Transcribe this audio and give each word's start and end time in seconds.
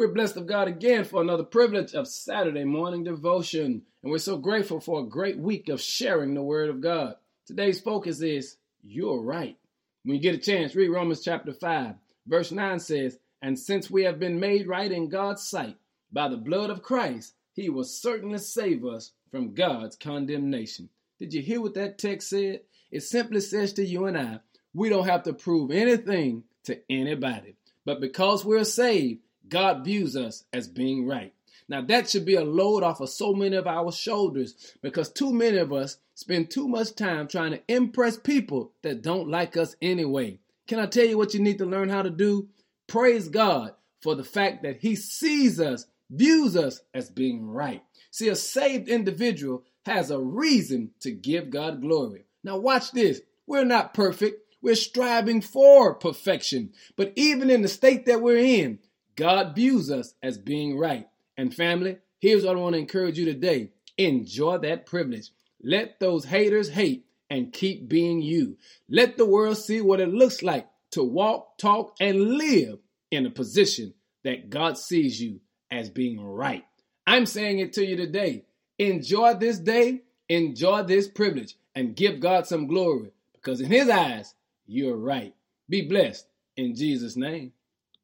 We're 0.00 0.08
blessed 0.08 0.38
of 0.38 0.46
God 0.46 0.66
again 0.66 1.04
for 1.04 1.20
another 1.20 1.44
privilege 1.44 1.92
of 1.92 2.08
Saturday 2.08 2.64
morning 2.64 3.04
devotion. 3.04 3.82
And 4.02 4.10
we're 4.10 4.16
so 4.16 4.38
grateful 4.38 4.80
for 4.80 5.00
a 5.00 5.06
great 5.06 5.36
week 5.36 5.68
of 5.68 5.78
sharing 5.78 6.32
the 6.32 6.40
Word 6.40 6.70
of 6.70 6.80
God. 6.80 7.16
Today's 7.44 7.82
focus 7.82 8.22
is 8.22 8.56
You're 8.82 9.20
right. 9.20 9.58
When 10.04 10.16
you 10.16 10.22
get 10.22 10.34
a 10.34 10.38
chance, 10.38 10.74
read 10.74 10.88
Romans 10.88 11.20
chapter 11.22 11.52
5. 11.52 11.96
Verse 12.26 12.50
9 12.50 12.80
says, 12.80 13.18
And 13.42 13.58
since 13.58 13.90
we 13.90 14.04
have 14.04 14.18
been 14.18 14.40
made 14.40 14.66
right 14.66 14.90
in 14.90 15.10
God's 15.10 15.46
sight 15.46 15.76
by 16.10 16.28
the 16.28 16.38
blood 16.38 16.70
of 16.70 16.82
Christ, 16.82 17.34
he 17.52 17.68
will 17.68 17.84
certainly 17.84 18.38
save 18.38 18.86
us 18.86 19.12
from 19.30 19.52
God's 19.52 19.96
condemnation. 19.96 20.88
Did 21.18 21.34
you 21.34 21.42
hear 21.42 21.60
what 21.60 21.74
that 21.74 21.98
text 21.98 22.30
said? 22.30 22.62
It 22.90 23.02
simply 23.02 23.40
says 23.40 23.74
to 23.74 23.84
you 23.84 24.06
and 24.06 24.16
I, 24.16 24.40
we 24.72 24.88
don't 24.88 25.06
have 25.06 25.24
to 25.24 25.34
prove 25.34 25.70
anything 25.70 26.44
to 26.64 26.80
anybody. 26.88 27.56
But 27.84 28.00
because 28.00 28.46
we're 28.46 28.64
saved, 28.64 29.20
God 29.50 29.84
views 29.84 30.16
us 30.16 30.44
as 30.52 30.68
being 30.68 31.06
right. 31.06 31.34
Now, 31.68 31.82
that 31.82 32.10
should 32.10 32.24
be 32.24 32.34
a 32.34 32.44
load 32.44 32.82
off 32.82 33.00
of 33.00 33.10
so 33.10 33.32
many 33.32 33.56
of 33.56 33.66
our 33.66 33.92
shoulders 33.92 34.74
because 34.82 35.08
too 35.08 35.32
many 35.32 35.58
of 35.58 35.72
us 35.72 35.98
spend 36.14 36.50
too 36.50 36.66
much 36.66 36.94
time 36.94 37.28
trying 37.28 37.52
to 37.52 37.62
impress 37.68 38.16
people 38.16 38.72
that 38.82 39.02
don't 39.02 39.28
like 39.28 39.56
us 39.56 39.76
anyway. 39.80 40.40
Can 40.66 40.80
I 40.80 40.86
tell 40.86 41.04
you 41.04 41.16
what 41.16 41.32
you 41.34 41.40
need 41.40 41.58
to 41.58 41.66
learn 41.66 41.88
how 41.88 42.02
to 42.02 42.10
do? 42.10 42.48
Praise 42.86 43.28
God 43.28 43.74
for 44.00 44.14
the 44.16 44.24
fact 44.24 44.62
that 44.64 44.78
He 44.80 44.96
sees 44.96 45.60
us, 45.60 45.86
views 46.10 46.56
us 46.56 46.80
as 46.92 47.08
being 47.08 47.46
right. 47.46 47.82
See, 48.10 48.28
a 48.28 48.36
saved 48.36 48.88
individual 48.88 49.62
has 49.86 50.10
a 50.10 50.18
reason 50.18 50.90
to 51.00 51.12
give 51.12 51.50
God 51.50 51.80
glory. 51.80 52.24
Now, 52.42 52.58
watch 52.58 52.90
this. 52.90 53.20
We're 53.46 53.64
not 53.64 53.94
perfect. 53.94 54.42
We're 54.62 54.74
striving 54.74 55.40
for 55.40 55.94
perfection. 55.94 56.72
But 56.96 57.12
even 57.16 57.48
in 57.48 57.62
the 57.62 57.68
state 57.68 58.06
that 58.06 58.20
we're 58.20 58.38
in, 58.38 58.80
God 59.20 59.54
views 59.54 59.90
us 59.90 60.14
as 60.22 60.38
being 60.38 60.78
right. 60.78 61.06
And 61.36 61.54
family, 61.54 61.98
here's 62.20 62.42
what 62.42 62.56
I 62.56 62.58
want 62.58 62.72
to 62.72 62.80
encourage 62.80 63.18
you 63.18 63.26
today 63.26 63.68
enjoy 63.98 64.56
that 64.56 64.86
privilege. 64.86 65.30
Let 65.62 66.00
those 66.00 66.24
haters 66.24 66.70
hate 66.70 67.04
and 67.28 67.52
keep 67.52 67.86
being 67.86 68.22
you. 68.22 68.56
Let 68.88 69.18
the 69.18 69.26
world 69.26 69.58
see 69.58 69.82
what 69.82 70.00
it 70.00 70.08
looks 70.08 70.42
like 70.42 70.66
to 70.92 71.04
walk, 71.04 71.58
talk, 71.58 71.96
and 72.00 72.38
live 72.38 72.78
in 73.10 73.26
a 73.26 73.30
position 73.30 73.92
that 74.24 74.48
God 74.48 74.78
sees 74.78 75.20
you 75.20 75.40
as 75.70 75.90
being 75.90 76.24
right. 76.24 76.64
I'm 77.06 77.26
saying 77.26 77.58
it 77.58 77.74
to 77.74 77.84
you 77.84 77.96
today. 77.96 78.46
Enjoy 78.78 79.34
this 79.34 79.58
day, 79.58 80.00
enjoy 80.30 80.84
this 80.84 81.08
privilege, 81.08 81.56
and 81.74 81.94
give 81.94 82.20
God 82.20 82.46
some 82.46 82.66
glory 82.66 83.10
because 83.34 83.60
in 83.60 83.70
His 83.70 83.90
eyes, 83.90 84.34
you're 84.66 84.96
right. 84.96 85.34
Be 85.68 85.82
blessed 85.82 86.26
in 86.56 86.74
Jesus' 86.74 87.18
name. 87.18 87.52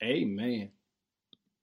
Amen. 0.02 0.72